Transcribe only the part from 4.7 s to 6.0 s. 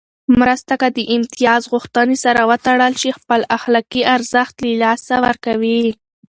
لاسه ورکوي.